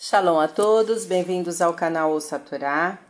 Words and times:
Shalom 0.00 0.38
a 0.38 0.46
todos, 0.46 1.04
bem-vindos 1.04 1.60
ao 1.60 1.74
canal 1.74 2.12
Ouça 2.12 2.38
Torá. 2.38 3.00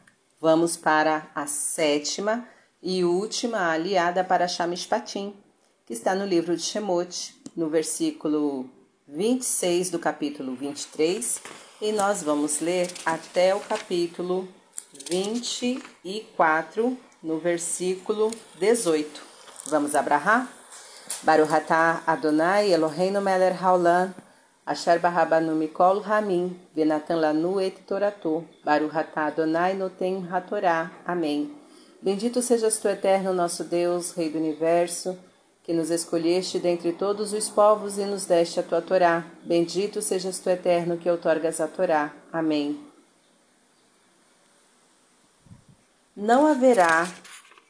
Vamos 0.41 0.75
para 0.75 1.29
a 1.35 1.47
sétima 1.47 2.49
e 2.83 3.05
última 3.05 3.71
aliada 3.71 4.25
para 4.25 4.49
Shamishpatim, 4.49 5.37
que 5.85 5.93
está 5.93 6.15
no 6.15 6.25
livro 6.25 6.57
de 6.57 6.63
Shemot, 6.63 7.35
no 7.55 7.69
versículo 7.69 8.71
26 9.07 9.91
do 9.91 9.99
capítulo 9.99 10.55
23, 10.55 11.43
e 11.83 11.93
nós 11.93 12.23
vamos 12.23 12.61
ler 12.61 12.91
até 13.05 13.55
o 13.55 13.61
capítulo 13.61 14.49
24, 15.11 16.97
no 17.23 17.39
versículo 17.39 18.31
18. 18.59 19.23
Vamos 19.67 19.95
abrahar? 19.95 20.51
Baruch 21.23 21.51
Adonai 22.07 22.73
Eloheinu 22.73 23.21
melech 23.21 23.63
haolam 23.63 24.15
Asher 24.69 24.99
barabanu 25.01 25.55
mikol 25.57 26.03
ramin, 26.03 26.55
venatan 26.77 27.21
lanu 27.23 27.59
et 27.59 27.87
toratu, 27.87 28.45
baru 28.63 28.91
hatá 28.91 29.29
Adonai 29.29 29.73
noten 29.73 30.29
hatorá. 30.31 30.91
Amém. 31.07 31.51
Bendito 32.03 32.43
sejas 32.43 32.77
tu, 32.77 32.87
eterno 32.87 33.33
nosso 33.33 33.65
Deus, 33.65 34.13
Rei 34.13 34.29
do 34.29 34.37
Universo, 34.37 35.19
que 35.65 35.73
nos 35.73 35.89
escolheste 35.89 36.59
dentre 36.59 36.93
todos 36.93 37.33
os 37.33 37.49
povos 37.49 37.97
e 37.97 38.05
nos 38.05 38.27
deste 38.27 38.61
a 38.61 38.63
tua 38.63 38.83
Torá. 38.83 39.25
Bendito 39.43 40.03
sejas 40.03 40.39
tu, 40.39 40.51
eterno, 40.51 40.99
que 40.99 41.09
outorgas 41.09 41.63
a 41.63 41.67
Torá. 41.67 42.13
Amém. 42.31 42.79
Não 46.15 46.47
haverá 46.47 47.11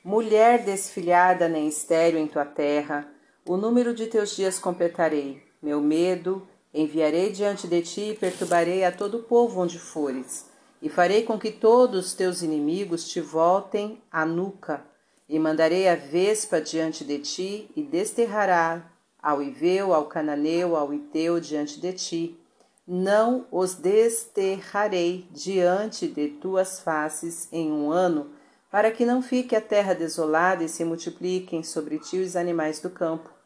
mulher 0.02 0.64
desfilhada 0.64 1.48
nem 1.48 1.68
estéreo 1.68 2.18
em 2.18 2.26
tua 2.26 2.44
terra, 2.44 3.06
o 3.46 3.56
número 3.56 3.94
de 3.94 4.08
teus 4.08 4.34
dias 4.34 4.58
completarei. 4.58 5.40
Meu 5.62 5.80
medo 5.80 6.44
Enviarei 6.72 7.32
diante 7.32 7.66
de 7.66 7.80
ti 7.82 8.10
e 8.10 8.14
perturbarei 8.14 8.84
a 8.84 8.92
todo 8.92 9.18
o 9.18 9.22
povo 9.22 9.60
onde 9.60 9.78
fores, 9.78 10.46
e 10.82 10.88
farei 10.88 11.22
com 11.22 11.38
que 11.38 11.50
todos 11.50 12.06
os 12.06 12.14
teus 12.14 12.42
inimigos 12.42 13.08
te 13.08 13.20
voltem 13.20 14.02
a 14.10 14.26
nuca, 14.26 14.84
e 15.28 15.38
mandarei 15.38 15.88
a 15.88 15.94
vespa 15.94 16.60
diante 16.60 17.04
de 17.04 17.18
ti, 17.18 17.70
e 17.74 17.82
desterrará 17.82 18.90
ao 19.20 19.42
Iveu, 19.42 19.92
ao 19.92 20.06
Cananeu, 20.06 20.76
ao 20.76 20.92
Iteu 20.92 21.40
diante 21.40 21.80
de 21.80 21.92
ti. 21.92 22.40
Não 22.86 23.46
os 23.50 23.74
desterrarei 23.74 25.26
diante 25.30 26.06
de 26.06 26.28
tuas 26.28 26.80
faces 26.80 27.48
em 27.52 27.70
um 27.70 27.90
ano, 27.90 28.30
para 28.70 28.90
que 28.90 29.04
não 29.04 29.20
fique 29.22 29.56
a 29.56 29.60
terra 29.60 29.94
desolada 29.94 30.62
e 30.62 30.68
se 30.68 30.84
multipliquem 30.84 31.62
sobre 31.62 31.98
ti 31.98 32.18
os 32.18 32.36
animais 32.36 32.80
do 32.80 32.90
campo. 32.90 33.37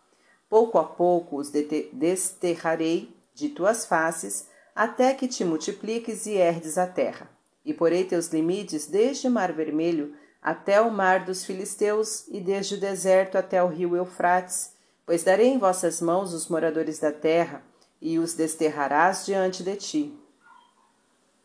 Pouco 0.53 0.77
a 0.79 0.85
pouco 0.85 1.39
os 1.39 1.51
desterrarei 1.51 3.17
de 3.35 3.49
tuas 3.49 3.87
faces, 3.87 4.49
até 4.77 5.15
que 5.15 5.27
te 5.27 5.47
multipliques 5.47 6.27
e 6.27 6.35
herdes 6.35 6.77
a 6.77 6.87
terra. 6.87 7.31
E 7.65 7.73
porei 7.73 8.05
teus 8.05 8.27
limites 8.27 8.87
desde 8.87 9.29
o 9.29 9.31
mar 9.31 9.51
vermelho 9.51 10.15
até 10.43 10.79
o 10.79 10.91
mar 10.91 11.25
dos 11.25 11.43
filisteus 11.43 12.29
e 12.29 12.39
desde 12.39 12.75
o 12.75 12.79
deserto 12.79 13.39
até 13.39 13.63
o 13.63 13.69
rio 13.69 13.97
Eufrates, 13.97 14.75
pois 15.07 15.25
darei 15.25 15.49
em 15.49 15.59
vossas 15.59 16.03
mãos 16.03 16.35
os 16.35 16.49
moradores 16.49 16.99
da 16.99 17.11
terra 17.11 17.65
e 17.99 18.19
os 18.19 18.35
desterrarás 18.35 19.25
diante 19.25 19.63
de 19.63 19.77
ti. 19.77 20.15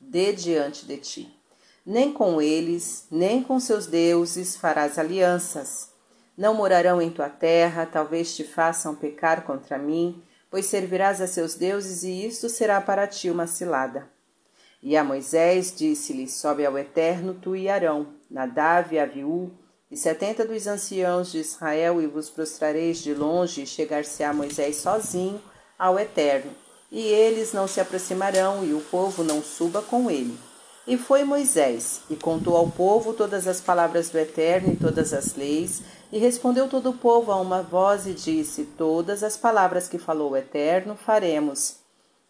De 0.02 0.34
diante 0.34 0.86
de 0.86 0.98
ti. 0.98 1.42
Nem 1.86 2.12
com 2.12 2.42
eles, 2.42 3.08
nem 3.10 3.42
com 3.42 3.58
seus 3.58 3.88
deuses 3.88 4.58
farás 4.58 5.00
alianças 5.00 5.96
não 6.38 6.54
morarão 6.54 7.02
em 7.02 7.10
tua 7.10 7.30
terra, 7.30 7.86
talvez 7.86 8.36
te 8.36 8.44
façam 8.44 8.94
pecar 8.94 9.44
contra 9.44 9.78
mim, 9.78 10.22
pois 10.52 10.68
servirás 10.68 11.20
a 11.20 11.28
seus 11.28 11.56
deuses, 11.56 12.04
e 12.04 12.28
isto 12.28 12.48
será 12.48 12.80
para 12.80 13.08
ti 13.08 13.32
uma 13.32 13.48
cilada. 13.48 14.08
E 14.82 14.96
a 14.96 15.04
Moisés 15.04 15.74
disse-lhe: 15.76 16.28
Sobe 16.28 16.66
ao 16.66 16.78
Eterno 16.78 17.34
tu 17.34 17.56
e 17.56 17.68
Arão, 17.68 18.08
Nadav 18.30 18.94
e 18.94 19.00
Aviú, 19.00 19.52
e 19.90 19.98
setenta 19.98 20.46
dos 20.46 20.68
anciãos 20.68 21.32
de 21.32 21.40
Israel, 21.40 22.02
e 22.02 22.06
vos 22.06 22.30
prostrareis 22.30 23.00
de 23.00 23.14
longe, 23.16 23.64
e 23.64 23.68
chegar-se-á 23.68 24.32
Moisés 24.32 24.76
sozinho 24.78 25.42
ao 25.80 25.98
Eterno. 25.98 26.52
E 26.92 27.02
eles 27.02 27.52
não 27.52 27.68
se 27.68 27.82
aproximarão, 27.82 28.64
e 28.64 28.74
o 28.74 28.82
povo 28.82 29.24
não 29.24 29.42
suba 29.42 29.82
com 29.82 30.12
ele. 30.12 30.38
E 30.86 30.98
foi 30.98 31.26
Moisés, 31.26 32.02
e 32.10 32.16
contou 32.16 32.56
ao 32.56 32.70
povo 32.70 33.14
todas 33.14 33.46
as 33.46 33.60
palavras 33.60 34.10
do 34.10 34.18
Eterno 34.18 34.72
e 34.72 34.78
todas 34.78 35.14
as 35.14 35.36
leis, 35.36 35.82
e 36.12 36.18
respondeu 36.18 36.68
todo 36.68 36.90
o 36.90 36.98
povo 36.98 37.32
a 37.32 37.40
uma 37.40 37.62
voz 37.62 38.08
e 38.08 38.14
disse: 38.14 38.64
Todas 38.78 39.24
as 39.24 39.36
palavras 39.36 39.88
que 39.88 39.98
falou 39.98 40.32
o 40.32 40.38
Eterno 40.38 40.96
faremos. 40.96 41.76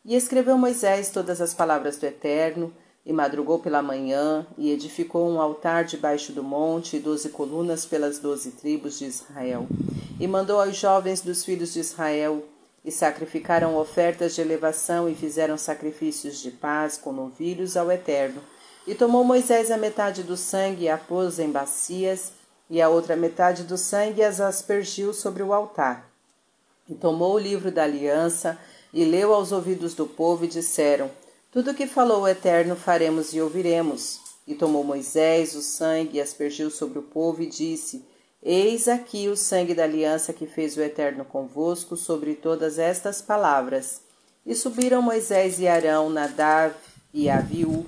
E 0.04 0.16
escreveu 0.16 0.58
Moisés 0.58 1.10
todas 1.10 1.42
as 1.42 1.54
palavras 1.54 1.98
do 1.98 2.06
Eterno, 2.06 2.74
e 3.06 3.14
madrugou 3.14 3.60
pela 3.60 3.82
manhã, 3.82 4.46
e 4.58 4.72
edificou 4.72 5.30
um 5.30 5.40
altar 5.40 5.86
debaixo 5.86 6.32
do 6.32 6.44
monte, 6.44 6.98
e 6.98 7.00
doze 7.00 7.30
colunas 7.30 7.86
pelas 7.86 8.20
doze 8.20 8.52
tribos 8.52 8.98
de 8.98 9.06
Israel. 9.06 9.68
E 10.20 10.28
mandou 10.28 10.60
aos 10.60 10.76
jovens 10.76 11.22
dos 11.22 11.44
filhos 11.44 11.74
de 11.74 11.80
Israel, 11.80 12.44
e 12.84 12.92
sacrificaram 12.92 13.78
ofertas 13.78 14.34
de 14.34 14.42
elevação, 14.42 15.10
e 15.10 15.16
fizeram 15.16 15.58
sacrifícios 15.58 16.40
de 16.40 16.52
paz 16.52 16.98
com 16.98 17.12
novilhos 17.12 17.78
ao 17.78 17.92
Eterno. 17.92 18.42
E 18.88 18.96
tomou 18.96 19.24
Moisés 19.24 19.70
a 19.70 19.78
metade 19.78 20.24
do 20.24 20.38
sangue 20.38 20.86
e 20.86 20.90
a 20.90 20.98
pôs 20.98 21.40
em 21.40 21.52
bacias, 21.52 22.32
e 22.70 22.82
a 22.82 22.90
outra 22.90 23.16
metade 23.16 23.64
do 23.64 23.78
sangue 23.78 24.24
as 24.24 24.42
aspergiu 24.42 25.14
sobre 25.14 25.42
o 25.42 25.54
altar. 25.54 26.10
E 26.90 26.94
tomou 26.96 27.36
o 27.36 27.40
livro 27.40 27.72
da 27.72 27.84
aliança 27.84 28.58
e 28.94 29.04
leu 29.06 29.34
aos 29.34 29.52
ouvidos 29.52 29.94
do 29.94 30.06
povo 30.06 30.46
e 30.46 30.48
disseram: 30.48 31.10
Tudo 31.52 31.72
o 31.72 31.74
que 31.74 31.88
falou 31.88 32.22
o 32.22 32.28
Eterno 32.28 32.76
faremos 32.76 33.34
e 33.34 33.42
ouviremos. 33.42 34.20
E 34.48 34.56
tomou 34.56 34.84
Moisés 34.84 35.56
o 35.56 35.62
sangue 35.62 36.18
e 36.18 36.22
aspergiu 36.22 36.70
sobre 36.70 37.00
o 37.00 37.04
povo 37.04 37.42
e 37.42 37.48
disse: 37.48 38.06
Eis 38.42 38.88
aqui 38.88 39.28
o 39.28 39.36
sangue 39.36 39.74
da 39.74 39.84
aliança 39.84 40.32
que 40.32 40.46
fez 40.46 40.78
o 40.78 40.82
Eterno 40.82 41.26
convosco 41.26 41.98
sobre 41.98 42.36
todas 42.36 42.80
estas 42.80 43.22
palavras. 43.22 44.02
E 44.46 44.56
subiram 44.56 45.02
Moisés 45.02 45.60
e 45.60 45.68
Arão, 45.68 46.10
Nadav 46.10 46.74
e 47.14 47.30
Aviú, 47.30 47.86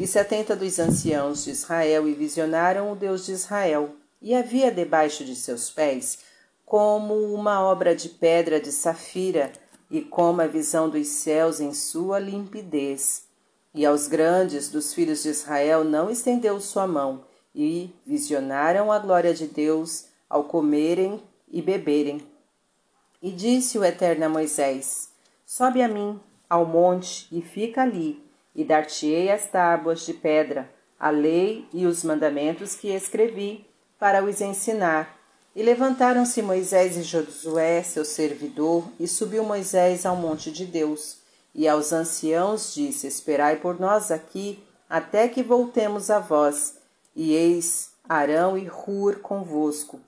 e 0.00 0.06
setenta 0.06 0.56
dos 0.56 0.78
anciãos 0.78 1.44
de 1.44 1.50
Israel, 1.50 2.08
e 2.08 2.14
visionaram 2.14 2.90
o 2.90 2.96
Deus 2.96 3.26
de 3.26 3.32
Israel 3.32 3.90
e 4.20 4.34
havia 4.34 4.70
debaixo 4.70 5.24
de 5.24 5.34
seus 5.36 5.70
pés 5.70 6.18
como 6.64 7.14
uma 7.32 7.62
obra 7.62 7.94
de 7.96 8.08
pedra 8.10 8.60
de 8.60 8.70
safira 8.70 9.52
e 9.90 10.02
como 10.02 10.42
a 10.42 10.46
visão 10.46 10.88
dos 10.90 11.06
céus 11.08 11.60
em 11.60 11.72
sua 11.72 12.18
limpidez. 12.18 13.26
E 13.74 13.86
aos 13.86 14.06
grandes 14.06 14.68
dos 14.68 14.92
filhos 14.92 15.22
de 15.22 15.30
Israel 15.30 15.82
não 15.84 16.10
estendeu 16.10 16.60
sua 16.60 16.86
mão, 16.86 17.24
e 17.54 17.90
visionaram 18.06 18.92
a 18.92 18.98
glória 18.98 19.32
de 19.32 19.46
Deus 19.46 20.06
ao 20.28 20.44
comerem 20.44 21.22
e 21.50 21.62
beberem. 21.62 22.20
E 23.22 23.30
disse 23.30 23.78
o 23.78 23.84
Eterno 23.84 24.26
a 24.26 24.28
Moisés: 24.28 25.10
Sobe 25.46 25.82
a 25.82 25.88
mim 25.88 26.20
ao 26.48 26.64
monte 26.64 27.26
e 27.32 27.42
fica 27.42 27.82
ali, 27.82 28.22
e 28.54 28.64
dar-te-ei 28.64 29.30
as 29.30 29.46
tábuas 29.46 30.04
de 30.04 30.14
pedra, 30.14 30.70
a 30.98 31.10
lei 31.10 31.66
e 31.72 31.86
os 31.86 32.04
mandamentos 32.04 32.74
que 32.74 32.88
escrevi 32.88 33.66
para 33.98 34.22
os 34.22 34.40
ensinar. 34.40 35.16
E 35.54 35.62
levantaram-se 35.62 36.40
Moisés 36.40 36.96
e 36.96 37.02
Josué, 37.02 37.82
seu 37.82 38.04
servidor, 38.04 38.84
e 39.00 39.08
subiu 39.08 39.42
Moisés 39.42 40.06
ao 40.06 40.14
monte 40.14 40.52
de 40.52 40.64
Deus. 40.64 41.18
E 41.54 41.66
aos 41.66 41.92
anciãos 41.92 42.72
disse: 42.74 43.06
Esperai 43.06 43.56
por 43.56 43.80
nós 43.80 44.10
aqui, 44.10 44.62
até 44.88 45.26
que 45.26 45.42
voltemos 45.42 46.10
a 46.10 46.18
vós. 46.18 46.76
E 47.16 47.34
eis 47.34 47.90
Arão 48.08 48.56
e 48.56 48.70
Hur 48.70 49.18
convosco. 49.20 50.00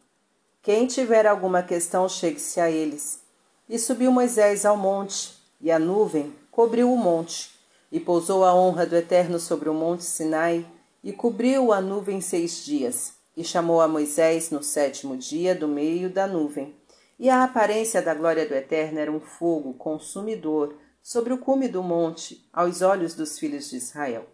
Quem 0.63 0.87
tiver 0.87 1.27
alguma 1.27 1.63
questão, 1.63 2.09
chegue-se 2.09 2.61
a 2.61 2.71
eles. 2.71 3.21
E 3.69 3.79
subiu 3.79 4.13
Moisés 4.13 4.65
ao 4.65 4.77
monte, 4.77 5.35
e 5.61 5.71
a 5.71 5.79
nuvem 5.79 6.35
cobriu 6.51 6.93
o 6.93 6.97
monte, 6.97 7.51
e 7.91 7.99
pousou 7.99 8.45
a 8.45 8.55
honra 8.55 8.87
do 8.87 8.95
Eterno 8.95 9.41
sobre 9.41 9.69
o 9.69 9.75
monte 9.75 10.05
Sinai, 10.05 10.67
e 11.03 11.13
cobriu 11.13 11.73
a 11.73 11.81
nuvem 11.81 12.21
seis 12.21 12.65
dias. 12.65 13.20
E 13.37 13.45
chamou 13.45 13.81
a 13.81 13.89
Moisés 13.89 14.51
no 14.51 14.63
sétimo 14.63 15.17
dia 15.17 15.55
do 15.55 15.69
meio 15.69 16.11
da 16.11 16.27
nuvem. 16.27 16.75
E 17.19 17.29
a 17.29 17.45
aparência 17.45 18.01
da 18.01 18.15
glória 18.15 18.47
do 18.47 18.55
Eterno 18.55 18.99
era 18.99 19.13
um 19.13 19.21
fogo 19.21 19.75
consumidor 19.75 20.75
sobre 21.03 21.33
o 21.33 21.39
cume 21.39 21.69
do 21.69 21.83
monte, 21.83 22.47
aos 22.53 22.83
olhos 22.83 23.15
dos 23.15 23.39
filhos 23.39 23.71
de 23.71 23.77
Israel. 23.77 24.27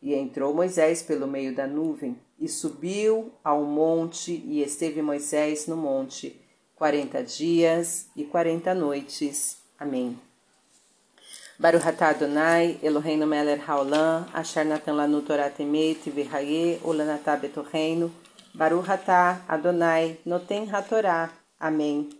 E 0.00 0.14
entrou 0.14 0.52
Moisés 0.52 1.02
pelo 1.02 1.26
meio 1.26 1.54
da 1.54 1.66
nuvem, 1.66 2.18
e 2.38 2.48
subiu 2.48 3.32
ao 3.44 3.62
monte, 3.62 4.32
e 4.44 4.62
esteve 4.62 5.00
Moisés 5.00 5.66
no 5.66 5.76
monte 5.76 6.40
quarenta 6.82 7.22
dias 7.22 8.08
e 8.16 8.24
quarenta 8.24 8.74
noites. 8.74 9.58
Amém. 9.78 10.18
Baruch 11.56 11.86
atah 11.86 12.08
Adonai, 12.08 12.76
Eloheinu 12.82 13.24
melech 13.24 13.62
haolam, 13.68 14.26
asher 14.34 14.64
natan 14.64 14.96
lanu 14.96 15.22
Torah 15.22 15.48
temet, 15.48 16.10
v'haye, 16.10 16.80
ulanatah 16.82 17.36
betorreino, 17.36 18.10
Baruch 18.54 18.90
atah 18.90 19.42
Adonai, 19.48 20.18
noten 20.26 20.68
hatorá. 20.70 21.32
Amém. 21.58 22.10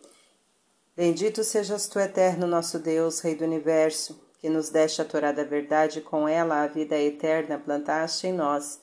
Bendito 0.97 1.45
sejas 1.45 1.87
tu, 1.89 1.99
eterno 1.99 2.47
nosso 2.47 2.79
Deus, 2.79 3.21
Rei 3.21 3.35
do 3.35 3.45
Universo, 3.45 4.19
que 4.39 4.49
nos 4.49 4.71
deste 4.71 5.03
a 5.03 5.05
Torá 5.05 5.31
da 5.31 5.45
verdade 5.45 5.99
e 5.99 6.03
com 6.03 6.27
ela 6.27 6.63
a 6.63 6.67
vida 6.67 6.99
eterna 6.99 7.59
plantaste 7.59 8.27
em 8.27 8.33
nós. 8.33 8.81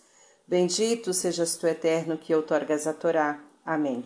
Bendito 0.48 1.12
sejas 1.12 1.56
tu, 1.56 1.66
eterno, 1.66 2.18
que 2.18 2.36
outorgas 2.36 2.86
a 2.86 2.94
Torá. 2.94 3.40
Amém. 3.66 4.04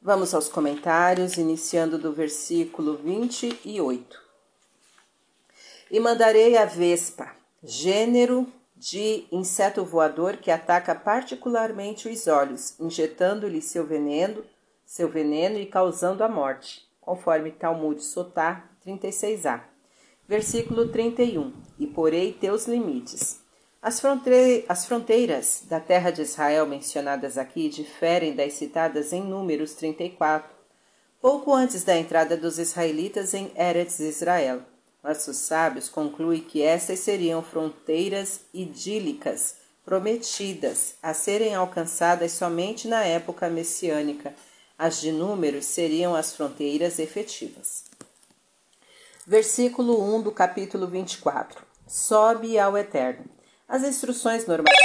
Vamos 0.00 0.34
aos 0.34 0.48
comentários, 0.48 1.36
iniciando 1.36 1.98
do 1.98 2.12
versículo 2.12 2.96
28. 2.96 4.20
E 5.88 6.00
mandarei 6.00 6.56
a 6.56 6.64
vespa, 6.64 7.30
gênero 7.62 8.50
de 8.82 9.26
inseto 9.30 9.84
voador 9.84 10.38
que 10.38 10.50
ataca 10.50 10.92
particularmente 10.92 12.08
os 12.08 12.26
olhos, 12.26 12.74
injetando-lhe 12.80 13.62
seu 13.62 13.86
veneno, 13.86 14.44
seu 14.84 15.08
veneno 15.08 15.56
e 15.56 15.66
causando 15.66 16.24
a 16.24 16.28
morte, 16.28 16.82
conforme 17.00 17.52
Talmud 17.52 18.02
Sotá 18.02 18.68
36a. 18.84 19.60
Versículo 20.26 20.88
31. 20.88 21.52
E 21.78 21.86
porei 21.86 22.32
teus 22.32 22.66
limites. 22.66 23.40
As, 23.80 24.00
fronte 24.00 24.64
as 24.68 24.84
fronteiras 24.84 25.62
da 25.68 25.78
terra 25.78 26.10
de 26.10 26.22
Israel 26.22 26.66
mencionadas 26.66 27.38
aqui 27.38 27.68
diferem 27.68 28.34
das 28.34 28.54
citadas 28.54 29.12
em 29.12 29.22
Números 29.22 29.74
34, 29.74 30.50
pouco 31.20 31.54
antes 31.54 31.84
da 31.84 31.96
entrada 31.96 32.36
dos 32.36 32.58
israelitas 32.58 33.32
em 33.32 33.52
Eretz 33.56 34.00
Israel. 34.00 34.71
Nossos 35.02 35.36
sábios 35.36 35.88
concluem 35.88 36.40
que 36.40 36.62
essas 36.62 37.00
seriam 37.00 37.42
fronteiras 37.42 38.42
idílicas, 38.54 39.56
prometidas, 39.84 40.94
a 41.02 41.12
serem 41.12 41.54
alcançadas 41.54 42.30
somente 42.32 42.86
na 42.86 43.02
época 43.04 43.50
messiânica. 43.50 44.32
As 44.78 45.00
de 45.00 45.10
números 45.10 45.64
seriam 45.64 46.14
as 46.14 46.34
fronteiras 46.34 47.00
efetivas. 47.00 47.84
Versículo 49.26 50.00
1 50.16 50.22
do 50.22 50.30
capítulo 50.30 50.86
24. 50.86 51.64
Sobe 51.86 52.58
ao 52.58 52.78
Eterno. 52.78 53.24
As 53.68 53.82
instruções 53.82 54.46
normativas. 54.46 54.82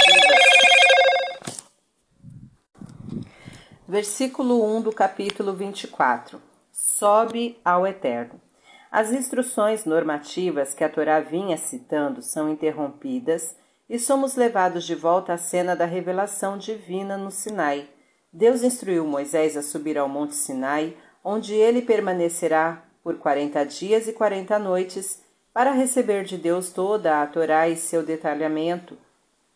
Versículo 3.86 4.64
1 4.76 4.82
do 4.82 4.92
capítulo 4.92 5.54
24. 5.54 6.42
Sobe 6.72 7.58
ao 7.64 7.86
Eterno. 7.86 8.47
As 8.90 9.12
instruções 9.12 9.84
normativas 9.84 10.72
que 10.72 10.82
a 10.82 10.88
Torá 10.88 11.20
vinha 11.20 11.56
citando 11.58 12.22
são 12.22 12.50
interrompidas 12.50 13.54
e 13.88 13.98
somos 13.98 14.34
levados 14.34 14.84
de 14.84 14.94
volta 14.94 15.34
à 15.34 15.36
cena 15.36 15.76
da 15.76 15.84
revelação 15.84 16.56
divina 16.56 17.16
no 17.16 17.30
Sinai. 17.30 17.88
Deus 18.32 18.62
instruiu 18.62 19.06
Moisés 19.06 19.56
a 19.56 19.62
subir 19.62 19.98
ao 19.98 20.08
Monte 20.08 20.34
Sinai, 20.34 20.96
onde 21.22 21.54
ele 21.54 21.82
permanecerá 21.82 22.82
por 23.02 23.18
quarenta 23.18 23.64
dias 23.64 24.08
e 24.08 24.12
quarenta 24.12 24.58
noites 24.58 25.22
para 25.52 25.70
receber 25.70 26.24
de 26.24 26.36
Deus 26.36 26.72
toda 26.72 27.22
a 27.22 27.26
Torá 27.26 27.68
e 27.68 27.76
seu 27.76 28.02
detalhamento. 28.02 28.96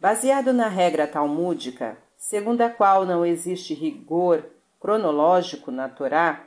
Baseado 0.00 0.52
na 0.52 0.68
regra 0.68 1.06
talmúdica, 1.06 1.96
segundo 2.16 2.62
a 2.62 2.70
qual 2.70 3.04
não 3.04 3.24
existe 3.24 3.72
rigor 3.72 4.44
cronológico 4.80 5.70
na 5.70 5.88
Torá, 5.88 6.44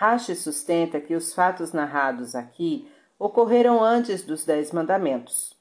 Rashi 0.00 0.36
sustenta 0.36 1.00
que 1.00 1.16
os 1.16 1.34
fatos 1.34 1.72
narrados 1.72 2.36
aqui 2.36 2.88
ocorreram 3.18 3.82
antes 3.82 4.22
dos 4.22 4.44
Dez 4.44 4.70
Mandamentos. 4.70 5.56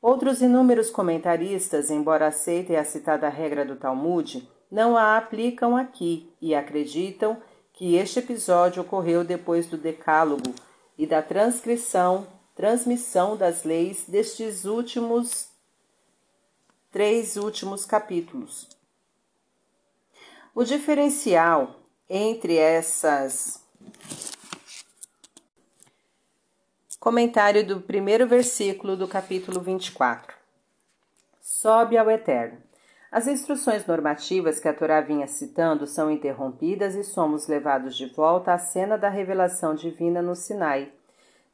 Outros 0.00 0.40
inúmeros 0.40 0.88
comentaristas, 0.88 1.90
embora 1.90 2.28
aceitem 2.28 2.78
a 2.78 2.84
citada 2.84 3.28
regra 3.28 3.66
do 3.66 3.76
Talmud, 3.76 4.48
não 4.72 4.96
a 4.96 5.18
aplicam 5.18 5.76
aqui 5.76 6.32
e 6.40 6.54
acreditam 6.54 7.36
que 7.74 7.94
este 7.96 8.20
episódio 8.20 8.80
ocorreu 8.80 9.22
depois 9.22 9.66
do 9.66 9.76
Decálogo 9.76 10.54
e 10.96 11.06
da 11.06 11.20
transcrição, 11.20 12.26
transmissão 12.56 13.36
das 13.36 13.64
leis 13.64 14.06
destes 14.08 14.64
últimos 14.64 15.50
três 16.90 17.36
últimos 17.36 17.84
capítulos. 17.84 18.66
O 20.54 20.64
diferencial 20.64 21.77
entre 22.08 22.56
essas. 22.56 23.62
Comentário 26.98 27.66
do 27.66 27.80
primeiro 27.80 28.26
versículo 28.26 28.96
do 28.96 29.06
capítulo 29.06 29.60
24. 29.60 30.34
Sobe 31.40 31.96
ao 31.96 32.10
Eterno. 32.10 32.58
As 33.10 33.26
instruções 33.26 33.86
normativas 33.86 34.60
que 34.60 34.68
a 34.68 34.74
Torá 34.74 35.00
vinha 35.00 35.26
citando 35.26 35.86
são 35.86 36.10
interrompidas 36.10 36.94
e 36.94 37.02
somos 37.02 37.46
levados 37.46 37.96
de 37.96 38.06
volta 38.06 38.52
à 38.52 38.58
cena 38.58 38.98
da 38.98 39.08
revelação 39.08 39.74
divina 39.74 40.20
no 40.20 40.34
Sinai. 40.34 40.92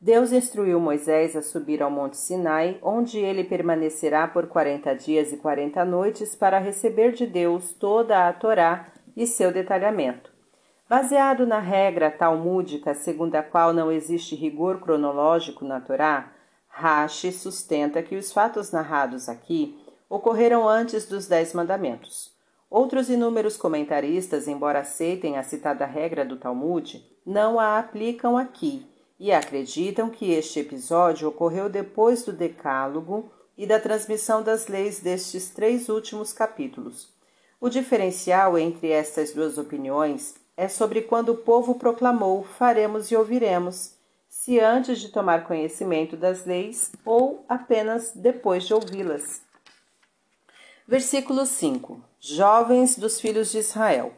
Deus 0.01 0.33
instruiu 0.33 0.81
Moisés 0.81 1.37
a 1.37 1.43
subir 1.43 1.81
ao 1.83 1.91
Monte 1.91 2.17
Sinai, 2.17 2.79
onde 2.83 3.19
ele 3.19 3.45
permanecerá 3.45 4.27
por 4.27 4.49
quarenta 4.49 4.95
dias 4.95 5.33
e 5.33 5.37
quarenta 5.37 5.85
noites 5.85 6.35
para 6.35 6.59
receber 6.59 7.13
de 7.13 7.27
Deus 7.27 7.73
toda 7.73 8.29
a 8.29 8.33
Torá 8.33 8.89
e 9.17 9.27
seu 9.27 9.53
detalhamento. 9.53 10.34
Baseado 10.87 11.47
na 11.47 11.61
regra 11.61 12.11
talmúdica 12.11 12.93
segundo 12.93 13.35
a 13.37 13.43
qual 13.43 13.73
não 13.73 13.91
existe 13.91 14.35
rigor 14.35 14.81
cronológico 14.81 15.65
na 15.65 15.81
Torá, 15.81 16.31
Rashi 16.69 17.33
sustenta 17.33 18.03
que 18.03 18.17
os 18.17 18.31
fatos 18.31 18.71
narrados 18.71 19.27
aqui 19.27 19.83
ocorreram 20.11 20.69
antes 20.69 21.07
dos 21.07 21.27
Dez 21.27 21.55
Mandamentos. 21.55 22.35
Outros 22.69 23.09
inúmeros 23.09 23.57
comentaristas, 23.57 24.47
embora 24.47 24.81
aceitem 24.81 25.39
a 25.39 25.43
citada 25.43 25.87
regra 25.87 26.23
do 26.23 26.37
Talmud, 26.37 27.03
não 27.25 27.59
a 27.59 27.79
aplicam 27.79 28.37
aqui 28.37 28.87
e 29.19 29.33
acreditam 29.33 30.11
que 30.11 30.33
este 30.33 30.61
episódio 30.61 31.29
ocorreu 31.29 31.71
depois 31.71 32.25
do 32.25 32.33
Decálogo 32.33 33.33
e 33.57 33.67
da 33.67 33.81
transmissão 33.81 34.43
das 34.43 34.67
leis 34.67 35.01
destes 35.01 35.49
três 35.49 35.89
últimos 35.89 36.35
capítulos. 36.35 37.15
O 37.59 37.71
diferencial 37.71 38.59
entre 38.59 38.91
estas 38.91 39.33
duas 39.33 39.57
opiniões 39.57 40.44
é 40.57 40.69
sobre 40.69 41.03
quando 41.03 41.31
o 41.31 41.37
povo 41.37 41.75
proclamou: 41.75 42.45
faremos 42.45 43.11
e 43.11 43.17
ouviremos, 43.17 43.93
se 44.29 44.61
antes 44.61 45.01
de 45.01 45.09
tomar 45.09 45.47
conhecimento 45.47 46.17
das 46.17 46.45
leis 46.45 46.93
ou 47.05 47.45
apenas 47.49 48.13
depois 48.15 48.65
de 48.65 48.75
ouvi-las. 48.75 49.43
Versículo 50.87 51.47
5: 51.47 52.01
Jovens 52.21 52.97
dos 52.97 53.21
filhos 53.21 53.51
de 53.51 53.59
Israel. 53.59 54.13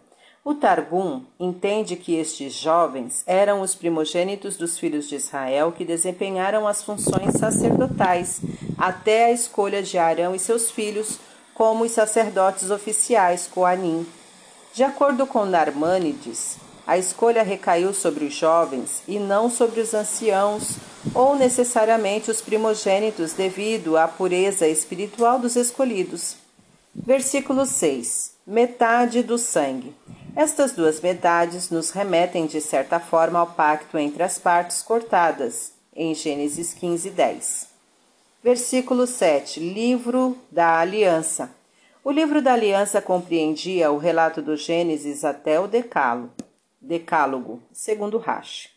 O 0.44 0.54
Targum 0.54 1.24
entende 1.40 1.96
que 1.96 2.14
estes 2.14 2.52
jovens 2.52 3.24
eram 3.26 3.62
os 3.62 3.74
primogênitos 3.74 4.56
dos 4.56 4.78
filhos 4.78 5.08
de 5.08 5.16
Israel 5.16 5.72
que 5.72 5.84
desempenharam 5.84 6.68
as 6.68 6.84
funções 6.84 7.32
sacerdotais 7.36 8.40
até 8.78 9.24
a 9.24 9.32
escolha 9.32 9.82
de 9.82 9.98
Arão 9.98 10.36
e 10.36 10.38
seus 10.38 10.70
filhos 10.70 11.18
como 11.52 11.82
os 11.82 11.90
sacerdotes 11.90 12.70
oficiais 12.70 13.48
Coanim, 13.48 14.06
de 14.76 14.84
acordo 14.84 15.26
com 15.26 15.46
Narmânides, 15.46 16.58
a 16.86 16.98
escolha 16.98 17.42
recaiu 17.42 17.94
sobre 17.94 18.26
os 18.26 18.34
jovens 18.34 19.02
e 19.08 19.18
não 19.18 19.48
sobre 19.48 19.80
os 19.80 19.94
anciãos 19.94 20.74
ou 21.14 21.34
necessariamente 21.34 22.30
os 22.30 22.42
primogênitos 22.42 23.32
devido 23.32 23.96
à 23.96 24.06
pureza 24.06 24.68
espiritual 24.68 25.38
dos 25.38 25.56
escolhidos. 25.56 26.36
Versículo 26.94 27.64
6. 27.64 28.32
Metade 28.46 29.22
do 29.22 29.38
sangue. 29.38 29.94
Estas 30.36 30.72
duas 30.72 31.00
metades 31.00 31.70
nos 31.70 31.88
remetem 31.88 32.44
de 32.44 32.60
certa 32.60 33.00
forma 33.00 33.38
ao 33.38 33.46
pacto 33.46 33.96
entre 33.96 34.22
as 34.22 34.38
partes 34.38 34.82
cortadas, 34.82 35.72
em 35.94 36.14
Gênesis 36.14 36.74
15, 36.74 37.08
10. 37.08 37.66
Versículo 38.44 39.06
7. 39.06 39.58
Livro 39.58 40.36
da 40.52 40.78
Aliança. 40.78 41.50
O 42.06 42.12
livro 42.12 42.40
da 42.40 42.52
aliança 42.52 43.02
compreendia 43.02 43.90
o 43.90 43.98
relato 43.98 44.40
do 44.40 44.56
Gênesis 44.56 45.24
até 45.24 45.58
o 45.58 45.66
Decálogo, 45.66 46.30
Decálogo 46.80 47.60
segundo 47.72 48.16
Rashi. 48.16 48.70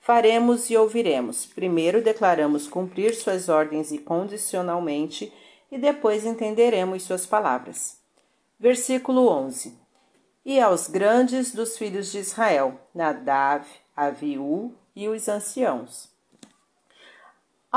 Faremos 0.00 0.68
e 0.68 0.76
ouviremos. 0.76 1.46
Primeiro 1.46 2.02
declaramos 2.02 2.66
cumprir 2.66 3.14
suas 3.14 3.48
ordens 3.48 3.92
incondicionalmente 3.92 5.32
e 5.70 5.78
depois 5.78 6.26
entenderemos 6.26 7.04
suas 7.04 7.24
palavras. 7.24 7.98
Versículo 8.58 9.28
11. 9.28 9.72
E 10.44 10.58
aos 10.58 10.88
grandes 10.88 11.52
dos 11.52 11.78
filhos 11.78 12.10
de 12.10 12.18
Israel, 12.18 12.80
Nadav, 12.92 13.64
Aviú 13.94 14.74
e 14.96 15.08
os 15.08 15.28
anciãos 15.28 16.15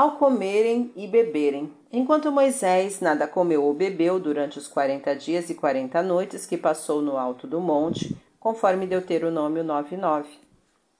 ao 0.00 0.12
comerem 0.12 0.90
e 0.96 1.06
beberem. 1.06 1.70
Enquanto 1.92 2.32
Moisés 2.32 3.02
nada 3.02 3.28
comeu 3.28 3.62
ou 3.62 3.74
bebeu 3.74 4.18
durante 4.18 4.56
os 4.56 4.66
quarenta 4.66 5.14
dias 5.14 5.50
e 5.50 5.54
quarenta 5.54 6.02
noites 6.02 6.46
que 6.46 6.56
passou 6.56 7.02
no 7.02 7.18
alto 7.18 7.46
do 7.46 7.60
monte, 7.60 8.16
conforme 8.38 8.86
Deuteronômio 8.86 9.62
9:9. 9.62 10.24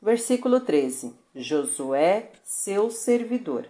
Versículo 0.02 0.60
13. 0.60 1.14
Josué, 1.34 2.28
seu 2.44 2.90
servidor. 2.90 3.64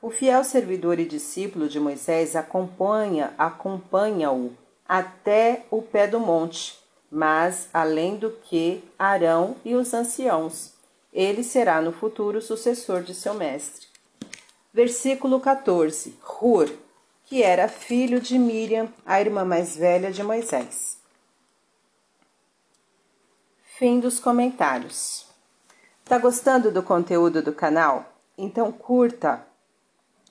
O 0.00 0.08
fiel 0.08 0.44
servidor 0.44 1.00
e 1.00 1.04
discípulo 1.04 1.68
de 1.68 1.80
Moisés 1.80 2.36
acompanha, 2.36 3.34
acompanha-o 3.36 4.52
até 4.88 5.64
o 5.68 5.82
pé 5.82 6.06
do 6.06 6.20
monte, 6.20 6.78
mas 7.10 7.68
além 7.74 8.14
do 8.14 8.30
que 8.30 8.84
Arão 8.96 9.56
e 9.64 9.74
os 9.74 9.92
anciãos. 9.92 10.74
Ele 11.12 11.42
será 11.42 11.82
no 11.82 11.90
futuro 11.90 12.40
sucessor 12.40 13.02
de 13.02 13.16
seu 13.16 13.34
mestre. 13.34 13.85
Versículo 14.76 15.40
14. 15.40 16.18
Hur, 16.38 16.70
que 17.24 17.42
era 17.42 17.66
filho 17.66 18.20
de 18.20 18.38
Miriam, 18.38 18.92
a 19.06 19.18
irmã 19.18 19.42
mais 19.42 19.74
velha 19.74 20.12
de 20.12 20.22
Moisés. 20.22 20.98
Fim 23.78 23.98
dos 23.98 24.20
comentários. 24.20 25.24
Tá 26.04 26.18
gostando 26.18 26.70
do 26.70 26.82
conteúdo 26.82 27.40
do 27.40 27.54
canal? 27.54 28.04
Então 28.36 28.70
curta, 28.70 29.46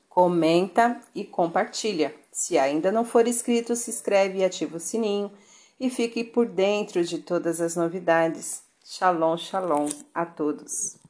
comenta 0.08 1.02
e 1.16 1.24
compartilha. 1.24 2.14
Se 2.32 2.56
ainda 2.56 2.92
não 2.92 3.04
for 3.04 3.28
inscrito, 3.28 3.76
se 3.76 3.90
inscreve 3.90 4.38
e 4.38 4.46
ativa 4.46 4.78
o 4.78 4.80
sininho 4.80 5.32
e 5.80 5.90
fique 5.90 6.24
por 6.24 6.46
dentro 6.46 7.04
de 7.04 7.18
todas 7.18 7.60
as 7.60 7.76
novidades. 7.76 8.62
Shalom, 8.86 9.38
shalom 9.38 9.90
a 10.14 10.24
todos. 10.24 11.04